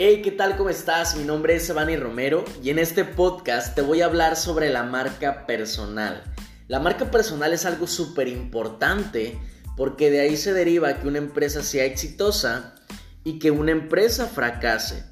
[0.00, 0.56] Hey, ¿qué tal?
[0.56, 1.16] ¿Cómo estás?
[1.16, 4.84] Mi nombre es Evani Romero y en este podcast te voy a hablar sobre la
[4.84, 6.22] marca personal.
[6.68, 9.36] La marca personal es algo súper importante
[9.76, 12.76] porque de ahí se deriva que una empresa sea exitosa
[13.24, 15.02] y que una empresa fracase.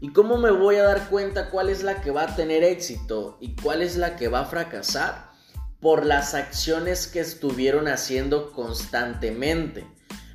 [0.00, 3.36] ¿Y cómo me voy a dar cuenta cuál es la que va a tener éxito
[3.40, 5.32] y cuál es la que va a fracasar?
[5.80, 9.84] Por las acciones que estuvieron haciendo constantemente.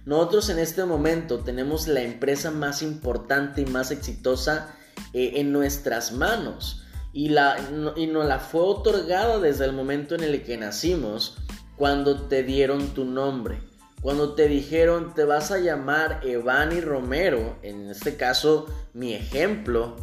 [0.05, 4.75] Nosotros en este momento tenemos la empresa más importante y más exitosa
[5.13, 7.58] eh, en nuestras manos y, la,
[7.95, 11.38] y nos la fue otorgada desde el momento en el que nacimos
[11.75, 13.59] cuando te dieron tu nombre.
[14.02, 19.95] Cuando te dijeron te vas a llamar Evani Romero, en este caso mi ejemplo,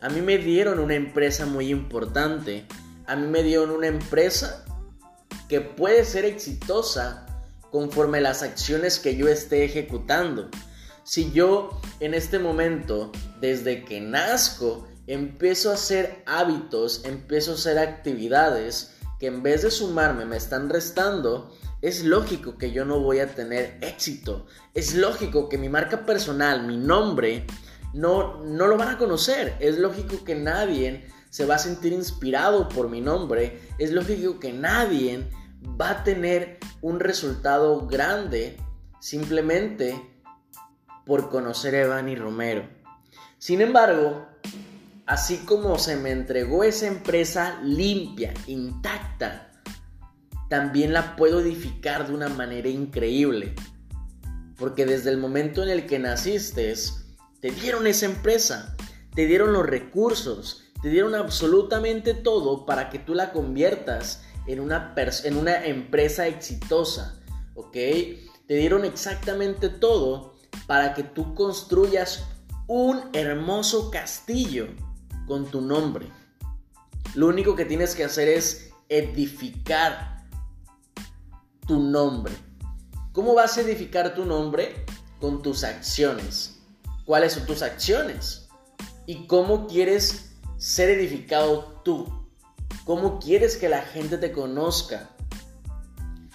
[0.00, 2.66] a mí me dieron una empresa muy importante.
[3.06, 4.64] A mí me dieron una empresa
[5.48, 7.25] que puede ser exitosa
[7.76, 10.48] conforme las acciones que yo esté ejecutando.
[11.04, 17.78] Si yo en este momento, desde que nazco, empiezo a hacer hábitos, empiezo a hacer
[17.78, 23.18] actividades que en vez de sumarme me están restando, es lógico que yo no voy
[23.18, 24.46] a tener éxito.
[24.72, 27.44] Es lógico que mi marca personal, mi nombre,
[27.92, 29.54] no, no lo van a conocer.
[29.60, 33.60] Es lógico que nadie se va a sentir inspirado por mi nombre.
[33.78, 35.28] Es lógico que nadie
[35.80, 38.56] va a tener un resultado grande
[39.00, 40.00] simplemente
[41.04, 42.68] por conocer a Evani Romero.
[43.38, 44.26] Sin embargo,
[45.06, 49.52] así como se me entregó esa empresa limpia, intacta,
[50.48, 53.54] también la puedo edificar de una manera increíble.
[54.56, 56.74] Porque desde el momento en el que naciste,
[57.40, 58.76] te dieron esa empresa,
[59.14, 64.94] te dieron los recursos, te dieron absolutamente todo para que tú la conviertas en una,
[64.96, 67.20] en una empresa exitosa,
[67.54, 67.72] ¿ok?
[67.72, 70.34] Te dieron exactamente todo
[70.66, 72.24] para que tú construyas
[72.66, 74.68] un hermoso castillo
[75.26, 76.10] con tu nombre.
[77.14, 80.24] Lo único que tienes que hacer es edificar
[81.66, 82.34] tu nombre.
[83.12, 84.84] ¿Cómo vas a edificar tu nombre?
[85.20, 86.58] Con tus acciones.
[87.04, 88.48] ¿Cuáles son tus acciones?
[89.06, 92.15] ¿Y cómo quieres ser edificado tú?
[92.86, 95.10] ¿Cómo quieres que la gente te conozca?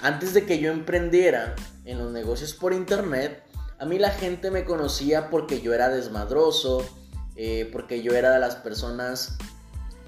[0.02, 3.42] Antes de que yo emprendiera en los negocios por internet,
[3.80, 6.86] a mí la gente me conocía porque yo era desmadroso,
[7.38, 9.38] eh, porque yo era de las personas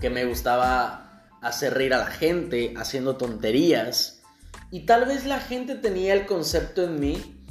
[0.02, 4.22] que me gustaba hacer reír a la gente, haciendo tonterías.
[4.70, 7.46] Y tal vez la gente tenía el concepto en mí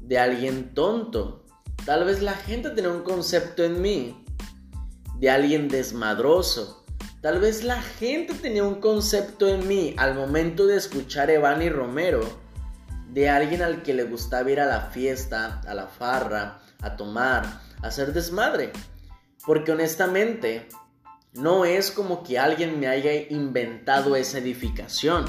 [0.00, 1.44] de alguien tonto.
[1.84, 4.24] Tal vez la gente tenía un concepto en mí
[5.18, 6.85] de alguien desmadroso.
[7.26, 12.20] Tal vez la gente tenía un concepto en mí al momento de escuchar Evani Romero
[13.08, 17.44] de alguien al que le gustaba ir a la fiesta, a la farra, a tomar,
[17.82, 18.70] a hacer desmadre.
[19.44, 20.68] Porque honestamente,
[21.32, 25.24] no es como que alguien me haya inventado esa edificación.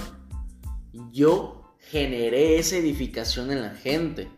[1.12, 4.30] Yo generé esa edificación en la gente.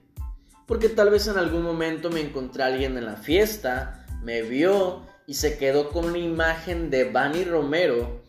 [0.66, 5.10] Porque tal vez en algún momento me encontré a alguien en la fiesta, me vio
[5.30, 8.24] y se quedó con una imagen de Bunny Romero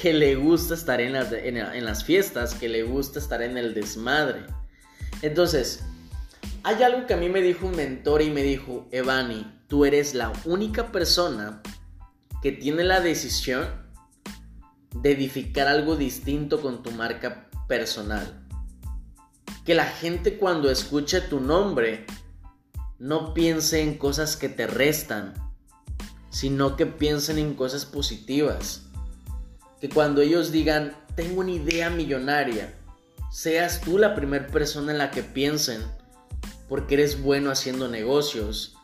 [0.00, 3.74] que le gusta estar en las, en, las fiestas, que le gusta estar en el
[3.74, 4.46] desmadre.
[5.20, 5.84] Entonces,
[6.62, 10.14] hay algo que a mí me dijo un mentor y me dijo, Evani, tú eres
[10.14, 11.60] la única persona
[12.40, 13.68] que tiene la decisión
[14.94, 18.46] de edificar algo distinto con tu marca personal.
[19.66, 22.06] Que la gente cuando escuche tu nombre
[22.98, 25.45] no piense en cosas que te restan,
[26.36, 28.82] sino que piensen en cosas positivas.
[29.80, 32.74] Que cuando ellos digan, tengo una idea millonaria,
[33.32, 35.80] seas tú la primera persona en la que piensen,
[36.68, 38.76] porque eres bueno haciendo negocios,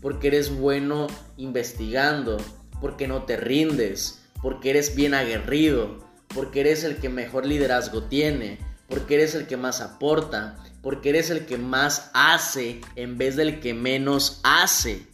[0.00, 2.36] porque eres bueno investigando,
[2.80, 8.60] porque no te rindes, porque eres bien aguerrido, porque eres el que mejor liderazgo tiene,
[8.88, 13.58] porque eres el que más aporta, porque eres el que más hace en vez del
[13.58, 15.09] que menos hace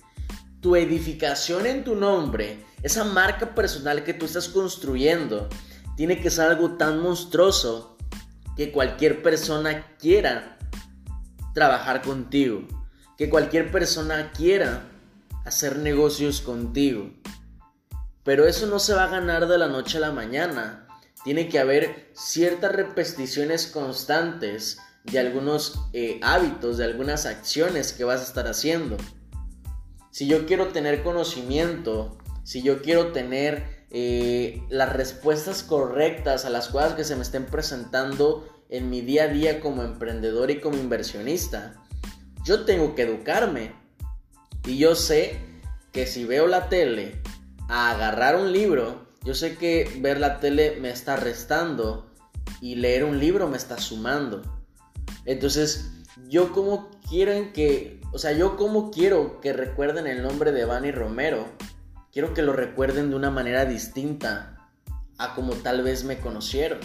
[0.67, 5.49] tu edificación en tu nombre, esa marca personal que tú estás construyendo,
[5.97, 7.97] tiene que ser algo tan monstruoso
[8.57, 10.59] que cualquier persona quiera
[11.55, 12.67] trabajar contigo,
[13.17, 14.89] que cualquier persona quiera
[15.45, 17.13] hacer negocios contigo.
[18.25, 20.89] Pero eso no se va a ganar de la noche a la mañana.
[21.23, 28.19] Tiene que haber ciertas repeticiones constantes de algunos eh, hábitos, de algunas acciones que vas
[28.19, 28.97] a estar haciendo
[30.17, 36.69] si yo quiero tener conocimiento, si yo quiero tener eh, las respuestas correctas a las
[36.69, 40.79] cosas que se me estén presentando en mi día a día como emprendedor y como
[40.79, 41.85] inversionista,
[42.47, 43.75] yo tengo que educarme.
[44.65, 45.39] Y yo sé
[45.93, 47.21] que si veo la tele
[47.69, 52.11] a agarrar un libro, yo sé que ver la tele me está restando
[52.63, 54.41] y leer un libro me está sumando.
[55.27, 55.91] Entonces,
[56.27, 60.91] yo como quieren que, o sea, yo como quiero que recuerden el nombre de Bani
[60.91, 61.49] Romero,
[62.11, 64.71] quiero que lo recuerden de una manera distinta
[65.19, 66.79] a como tal vez me conocieron.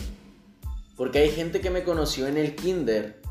[0.97, 3.21] Porque hay gente que me conoció en el kinder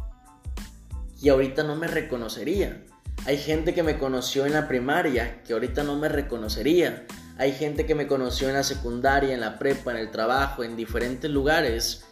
[1.20, 2.86] y ahorita no me reconocería.
[3.26, 7.06] Hay gente que me conoció en la primaria que ahorita no me reconocería.
[7.36, 10.74] Hay gente que me conoció en la secundaria, en la prepa, en el trabajo, en
[10.74, 12.06] diferentes lugares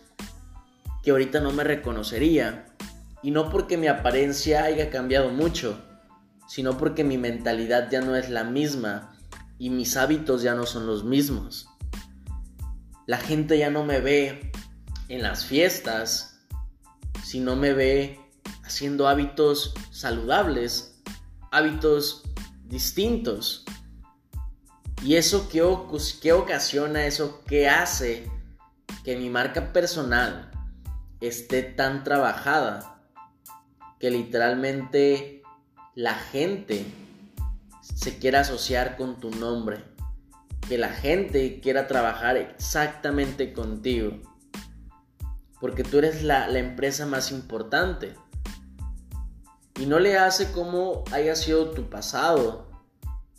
[1.03, 2.67] que ahorita no me reconocería.
[3.23, 5.81] Y no porque mi apariencia haya cambiado mucho,
[6.49, 9.15] sino porque mi mentalidad ya no es la misma
[9.59, 11.69] y mis hábitos ya no son los mismos.
[13.07, 14.53] La gente ya no me ve
[15.09, 16.41] en las fiestas,
[17.25, 18.21] sino me ve
[18.65, 21.01] haciendo hábitos saludables,
[21.51, 22.23] hábitos
[22.65, 23.65] distintos.
[25.03, 25.63] ¿Y eso qué,
[26.21, 28.31] qué ocasiona, eso qué hace
[29.05, 30.51] que mi marca personal
[31.21, 32.98] esté tan trabajada
[33.99, 35.43] que literalmente
[35.95, 36.87] la gente
[37.81, 39.83] se quiera asociar con tu nombre,
[40.69, 44.13] que la gente quiera trabajar exactamente contigo,
[45.61, 48.15] porque tú eres la, la empresa más importante.
[49.81, 52.69] Y no le hace como haya sido tu pasado.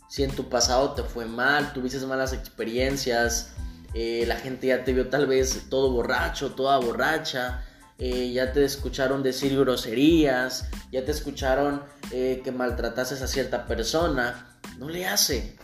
[0.08, 3.54] Si en tu pasado te fue mal, tuviste malas experiencias,
[3.94, 7.64] eh, la gente ya te vio tal vez todo borracho, toda borracha,
[8.00, 14.58] eh, ya te escucharon decir groserías, ya te escucharon eh, que maltratases a cierta persona,
[14.78, 15.56] no le hace,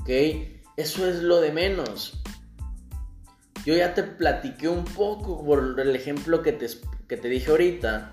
[0.00, 0.08] ¿ok?
[0.76, 2.14] Eso es lo de menos.
[3.64, 6.66] Yo ya te platiqué un poco por el ejemplo que te,
[7.06, 8.10] que te dije ahorita,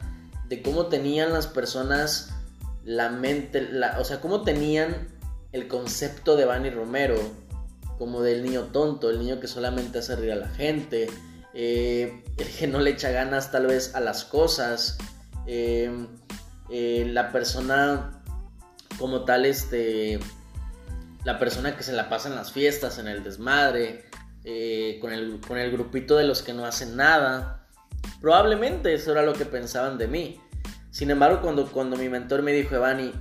[0.48, 2.30] de cómo tenían las personas
[2.86, 3.70] la mente,
[4.00, 5.08] o sea, cómo tenían
[5.52, 7.16] el concepto de Bani Romero,
[7.98, 11.08] como del niño tonto, el niño que solamente hace reír a la gente,
[11.60, 15.00] eh, el que no le echa ganas tal vez a las cosas,
[15.48, 15.92] eh,
[16.70, 18.22] eh, la persona
[19.00, 20.20] como tal, este,
[21.24, 24.06] la persona que se la pasa en las fiestas, en el desmadre,
[25.02, 27.68] con, el, con el grupito de los que no hacen nada.
[28.22, 30.40] Probablemente eso era lo que pensaban de mí.
[30.90, 33.12] Sin embargo, cuando, cuando mi mentor me dijo, Evani,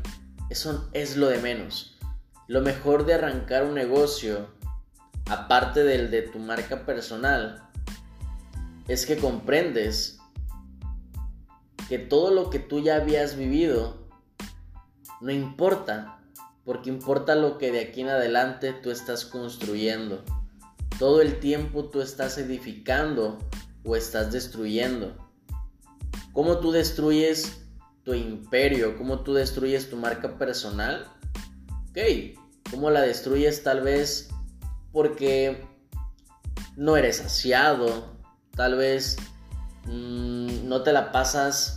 [0.51, 1.99] eso es lo de menos.
[2.47, 4.55] Lo mejor de arrancar un negocio,
[5.29, 7.66] aparte del de tu marca personal,
[8.89, 10.19] es que comprendes
[11.89, 14.07] que todo lo que tú ya habías vivido
[15.21, 16.21] no importa,
[16.65, 20.23] porque importa lo que de aquí en adelante tú estás construyendo.
[20.99, 23.39] Todo el tiempo tú estás edificando
[23.85, 25.17] o estás destruyendo.
[26.33, 27.63] ¿Cómo tú destruyes
[28.03, 28.97] tu imperio?
[28.99, 31.07] ¿Cómo tú destruyes tu marca personal?
[31.91, 31.99] Ok,
[32.71, 34.29] ¿cómo la destruyes tal vez
[34.93, 35.65] porque
[36.77, 38.16] no eres asiado,
[38.57, 39.17] tal vez
[39.85, 41.77] mm, no te la pasas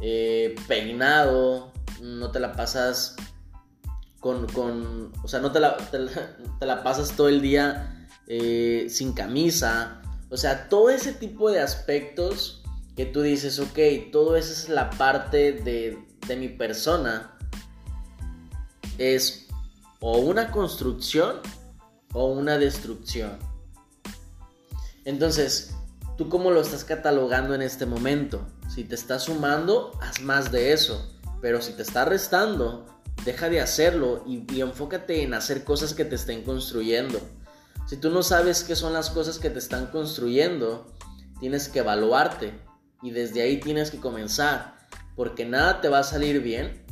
[0.00, 3.16] eh, peinado, no te la pasas
[4.20, 5.76] con, con o sea, no te la,
[6.60, 11.60] te la, pasas todo el día eh, sin camisa, o sea, todo ese tipo de
[11.60, 12.62] aspectos
[12.96, 13.78] que tú dices, ok,
[14.12, 17.36] todo eso es la parte de, de mi persona,
[18.98, 19.48] es
[20.00, 21.40] o una construcción
[22.12, 23.38] o una destrucción.
[25.04, 25.73] Entonces,
[26.16, 28.46] ¿Tú cómo lo estás catalogando en este momento?
[28.72, 31.12] Si te está sumando, haz más de eso.
[31.40, 32.86] Pero si te está restando,
[33.24, 37.20] deja de hacerlo y, enfócate en hacer cosas que te estén construyendo.
[37.86, 40.94] Si tú no sabes qué son las cosas que te están construyendo,
[41.40, 42.54] tienes que evaluarte
[43.02, 44.76] y desde ahí tienes que comenzar.
[45.16, 46.84] Porque nada te va a salir bien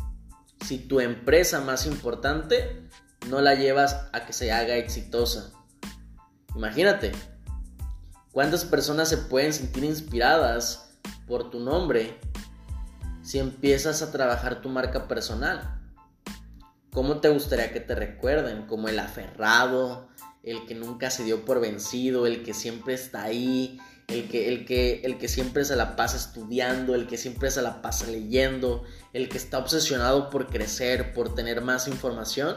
[0.67, 2.89] si tu empresa más importante
[3.29, 5.53] no la llevas a que se haga exitosa.
[6.57, 7.13] Imagínate,
[8.33, 10.95] ¿Cuántas personas se pueden sentir inspiradas
[11.27, 12.19] por tu nombre
[13.23, 15.79] si empiezas a trabajar tu marca personal?
[16.95, 18.67] ¿Cómo te gustaría que te recuerden?
[18.67, 20.09] Como el aferrado,
[20.43, 24.65] el que nunca se dio por vencido, el que siempre está ahí, el que, el
[24.65, 28.85] que, el que siempre se la pasa estudiando, el que siempre se la pasa leyendo,
[29.13, 32.57] el que está obsesionado por crecer, por tener más información.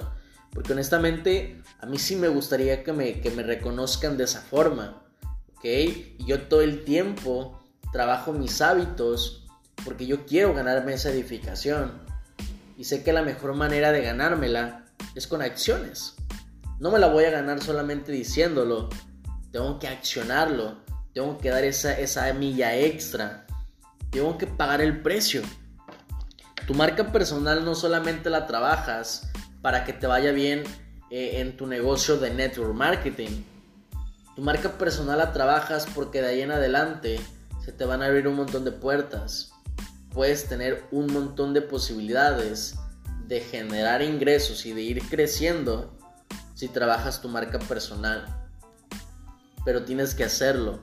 [0.51, 5.04] Porque honestamente a mí sí me gustaría que me, que me reconozcan de esa forma.
[5.63, 7.59] Y yo todo el tiempo
[7.91, 9.47] trabajo mis hábitos
[9.83, 12.03] porque yo quiero ganarme esa edificación.
[12.77, 14.85] Y sé que la mejor manera de ganármela
[15.15, 16.15] es con acciones.
[16.79, 18.89] No me la voy a ganar solamente diciéndolo.
[19.51, 20.83] Tengo que accionarlo.
[21.13, 23.45] Tengo que dar esa, esa milla extra.
[24.11, 25.41] Tengo que pagar el precio.
[26.67, 29.29] Tu marca personal no solamente la trabajas
[29.61, 30.63] para que te vaya bien
[31.09, 33.43] eh, en tu negocio de network marketing.
[34.35, 37.19] Tu marca personal la trabajas porque de ahí en adelante
[37.63, 39.53] se te van a abrir un montón de puertas.
[40.11, 42.75] Puedes tener un montón de posibilidades
[43.27, 45.97] de generar ingresos y de ir creciendo
[46.53, 48.25] si trabajas tu marca personal.
[49.63, 50.81] Pero tienes que hacerlo.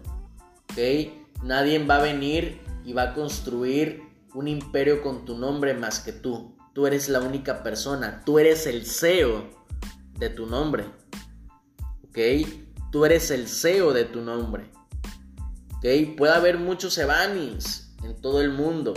[0.71, 1.13] ¿Ok?
[1.43, 4.03] Nadie va a venir y va a construir
[4.35, 6.57] un imperio con tu nombre más que tú.
[6.73, 8.23] Tú eres la única persona.
[8.25, 9.51] Tú eres el CEO
[10.19, 10.87] de tu nombre.
[12.09, 12.19] ¿Ok?
[12.93, 14.71] Tú eres el CEO de tu nombre.
[15.77, 16.17] ¿Ok?
[16.17, 18.93] Puede haber muchos Evanis en todo el mundo.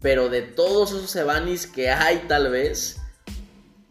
[0.00, 3.00] Pero de todos esos Evanis que hay tal vez,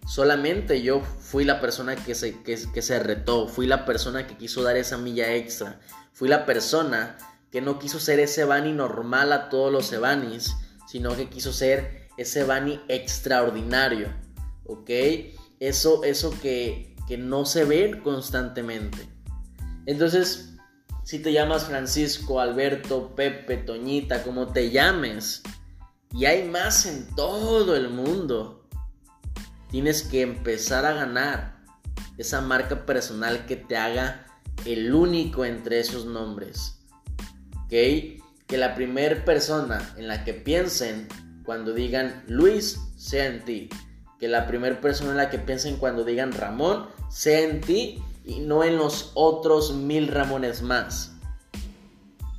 [0.06, 4.62] solamente yo fui la persona que se, que, se retó, fui la persona que quiso
[4.62, 5.80] dar esa milla extra,
[6.12, 7.18] fui la persona
[7.50, 10.54] que no quiso ser ese Bani normal a todos los Evanis,
[10.86, 14.14] sino que quiso ser ese Bani extraordinario,
[14.66, 14.90] ¿ok?
[15.62, 19.08] Eso, eso que, que no se ve constantemente.
[19.86, 20.54] Entonces,
[21.04, 25.44] si te llamas Francisco, Alberto, Pepe, Toñita, como te llames,
[26.14, 28.68] y hay más en todo el mundo.
[29.70, 31.62] Tienes que empezar a ganar
[32.18, 34.26] esa marca personal que te haga
[34.66, 36.80] el único entre esos nombres.
[37.64, 37.72] ¿Ok?
[38.48, 41.08] Que la primera persona en la que piensen
[41.46, 43.70] cuando digan Luis sea en ti.
[44.22, 48.40] Que la primera persona en la que piensen cuando digan Ramón sea en ti y
[48.40, 51.12] no en los otros mil Ramones más.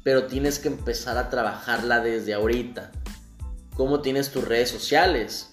[0.02, 2.90] Pero tienes que empezar a trabajarla desde ahorita
[3.76, 5.50] cómo tienes tus redes sociales.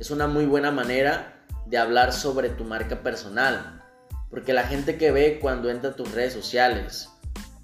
[0.00, 3.82] Es una muy buena manera de hablar sobre tu marca personal.
[4.30, 7.10] Porque la gente que ve cuando entra a tus redes sociales,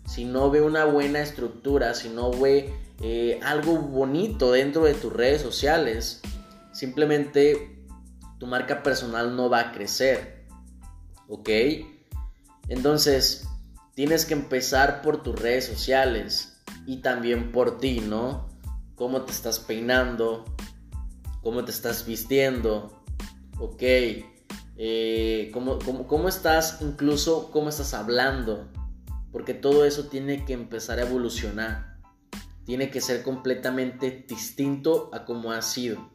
[0.06, 5.12] si no ve una buena estructura, si no ve eh, algo bonito dentro de tus
[5.12, 6.23] redes sociales,
[6.73, 7.74] simplemente
[8.44, 10.44] tu marca personal no va a crecer.
[11.28, 11.48] ¿Ok?
[12.68, 13.48] Entonces,
[13.94, 18.52] tienes que empezar por tus redes sociales y también por ti, ¿no?
[18.96, 20.44] cómo te estás peinando,
[21.42, 23.02] cómo te estás vistiendo,
[23.58, 23.82] ok,
[24.76, 28.70] eh, cómo, cómo, estás, incluso cómo estás hablando,
[29.32, 31.98] porque todo eso tiene que empezar a evolucionar,
[32.66, 36.13] tiene que ser completamente distinto a como ha sido.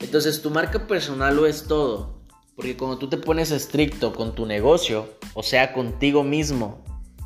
[0.00, 2.20] Entonces tu marca personal lo es todo,
[2.56, 6.82] porque cuando tú te pones estricto con tu negocio, o sea, contigo mismo,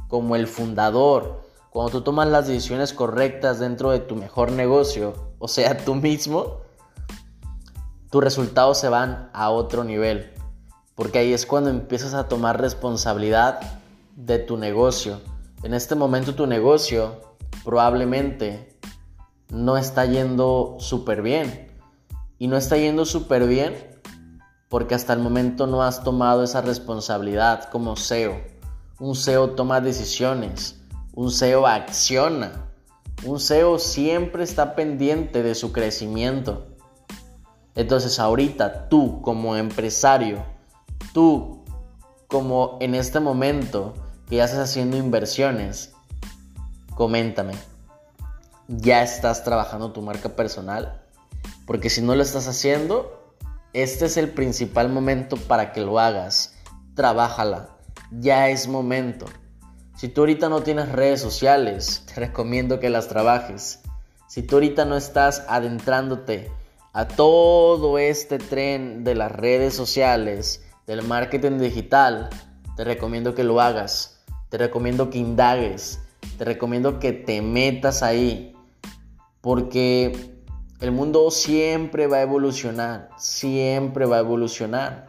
[0.09, 5.49] como el fundador, cuando tú tomas las decisiones correctas dentro de tu mejor negocio, o
[5.49, 6.61] sea, tú mismo,
[8.11, 10.33] tus resultados se van a otro nivel.
[10.95, 13.61] Porque ahí es cuando empiezas a tomar responsabilidad
[14.15, 15.21] de tu negocio.
[15.65, 17.21] En este momento tu negocio
[17.65, 18.79] probablemente
[19.49, 21.74] no está yendo súper bien.
[22.39, 23.75] Y no está yendo súper bien
[24.69, 28.41] porque hasta el momento no has tomado esa responsabilidad como CEO.
[28.99, 30.81] Un CEO toma decisiones
[31.17, 32.71] un SEO acciona.
[33.25, 36.67] Un SEO siempre está pendiente de su crecimiento.
[37.77, 40.45] Entonces ahorita tú como empresario,
[41.13, 41.65] tú
[42.27, 43.95] como en este momento
[44.29, 45.93] que ya estás haciendo inversiones,
[46.97, 47.55] coméntame,
[48.67, 51.04] ¿ya estás trabajando tu marca personal?
[51.67, 53.35] Porque si no lo estás haciendo,
[53.73, 56.55] este es el principal momento para que lo hagas.
[56.95, 57.71] Trabájala,
[58.11, 59.27] ya es momento.
[59.97, 63.81] Si tú ahorita no tienes redes sociales, te recomiendo que las trabajes.
[64.29, 66.51] Si tú ahorita no estás adentrándote
[66.93, 72.29] a todo este tren de las redes sociales, del marketing digital,
[72.77, 74.21] te recomiendo que lo hagas.
[74.51, 76.01] Te recomiendo que indagues.
[76.39, 78.55] Te recomiendo que te metas ahí.
[79.41, 80.34] Porque
[80.81, 83.11] el mundo siempre va a evolucionar.
[83.17, 85.07] Siempre va a evolucionar.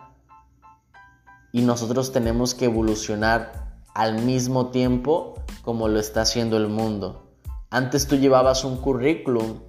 [1.51, 7.31] Y nosotros tenemos que evolucionar al mismo tiempo como lo está haciendo el mundo.
[7.69, 9.59] Antes tú llevabas un currículum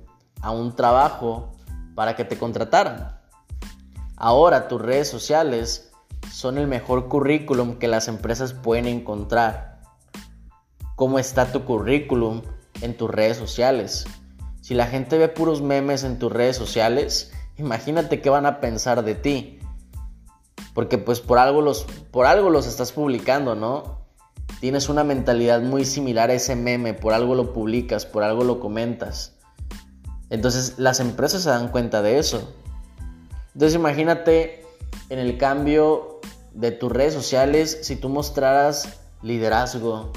[0.43, 1.53] a un trabajo
[1.95, 3.19] para que te contrataran.
[4.17, 5.93] Ahora tus redes sociales
[6.33, 9.81] son el mejor currículum que las empresas pueden encontrar.
[10.95, 12.43] ¿Cómo está tu currículum
[12.81, 14.07] en tus redes sociales?
[14.67, 19.05] Si la gente ve puros memes en tus redes sociales, imagínate qué van a pensar
[19.05, 19.61] de ti.
[20.75, 24.05] Porque pues por algo los, por algo los estás publicando, ¿no?
[24.59, 28.59] tienes una mentalidad muy similar a ese meme, por algo lo publicas, por algo lo
[28.59, 29.37] comentas.
[30.31, 32.53] Entonces las empresas se dan cuenta de eso.
[33.55, 34.67] Entonces imagínate
[35.11, 36.19] en el cambio
[36.55, 40.11] de tus redes sociales si tú mostraras liderazgo,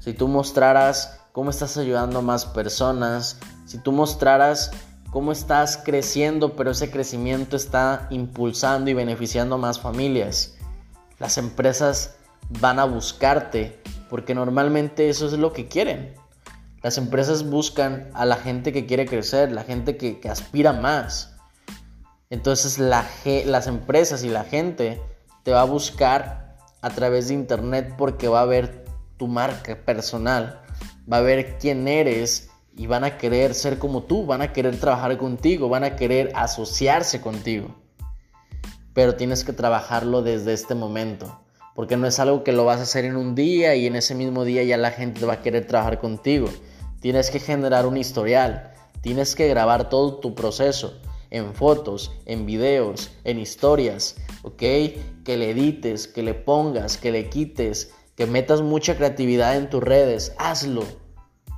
[0.00, 4.70] si tú mostraras cómo estás ayudando a más personas, si tú mostraras
[5.10, 10.54] cómo estás creciendo, pero ese crecimiento está impulsando y beneficiando a más familias.
[11.18, 12.16] Las empresas
[12.60, 16.14] van a buscarte porque normalmente eso es lo que quieren.
[16.82, 21.36] Las empresas buscan a la gente que quiere crecer, la gente que, aspira más.
[22.28, 25.00] Entonces las empresas y la gente
[25.44, 28.84] te va a buscar a través de internet porque va a ver
[29.18, 30.61] tu marca personal,
[31.10, 34.78] va a ver quién eres y van a querer ser como tú, van a querer
[34.78, 37.74] trabajar contigo, van a querer asociarse contigo.
[38.94, 41.40] Pero tienes que trabajarlo desde este momento,
[41.74, 44.14] porque no es algo que lo vas a hacer en un día y en ese
[44.14, 46.48] mismo día ya la gente va a querer trabajar contigo.
[47.00, 53.10] Tienes que generar un historial, tienes que grabar todo tu proceso en fotos, en videos,
[53.24, 54.62] en historias, ¿ok?
[55.24, 59.82] Que le edites, que le pongas, que le quites, que metas mucha creatividad en tus
[59.82, 60.84] redes, hazlo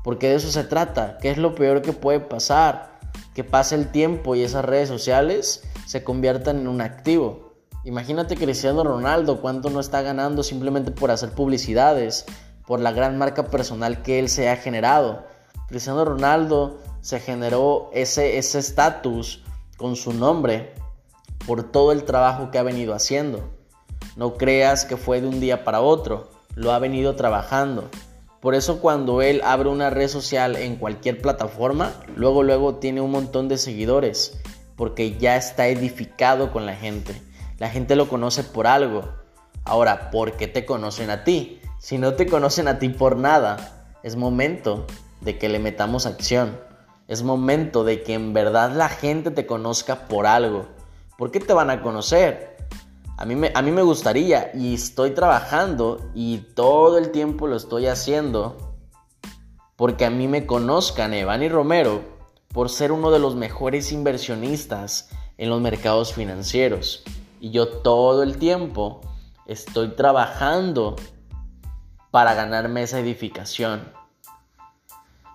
[0.04, 1.16] porque de eso se trata.
[1.18, 3.00] ¿Qué es lo peor que puede pasar?
[3.34, 7.54] Que pase el tiempo y esas redes sociales se conviertan en un activo.
[7.84, 12.26] Imagínate Cristiano Ronaldo cuánto no está ganando simplemente por hacer publicidades,
[12.66, 15.24] por la gran marca personal que él se ha generado.
[15.68, 19.42] Cristiano Ronaldo se generó ese estatus
[19.78, 20.74] con su nombre
[21.46, 23.50] por todo el trabajo que ha venido haciendo.
[24.16, 27.90] No creas que fue de un día para otro, lo ha venido trabajando.
[28.40, 33.10] Por eso cuando él abre una red social en cualquier plataforma, luego luego tiene un
[33.10, 34.38] montón de seguidores,
[34.76, 37.14] porque ya está edificado con la gente.
[37.58, 39.08] La gente lo conoce por algo.
[39.64, 41.60] Ahora, ¿por qué te conocen a ti?
[41.78, 44.86] Si no te conocen a ti por nada, es momento
[45.22, 46.58] de que le metamos acción.
[47.08, 50.66] Es momento de que en verdad la gente te conozca por algo.
[51.16, 52.53] ¿Por qué te van a conocer?
[53.16, 57.56] A mí, me, a mí me gustaría y estoy trabajando y todo el tiempo lo
[57.56, 58.74] estoy haciendo
[59.76, 62.02] porque a mí me conozcan Evani Romero
[62.52, 67.02] por ser uno de los mejores inversionistas en los mercados financieros.
[67.40, 69.00] Y yo todo el tiempo
[69.46, 70.96] estoy trabajando
[72.10, 73.92] para ganarme esa edificación.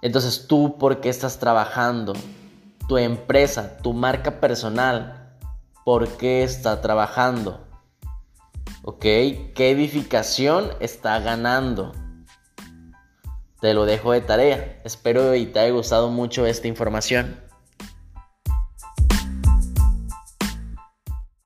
[0.02, 2.14] Entonces tú, ¿por qué estás trabajando?
[2.88, 5.36] Tu empresa, tu marca personal,
[5.84, 7.60] ¿por qué está trabajando?
[8.84, 9.02] ¿Ok?
[9.02, 11.94] ¿Qué edificación está ganando?
[13.62, 14.82] Te lo dejo de tarea.
[14.86, 17.49] Espero que te haya gustado mucho esta información.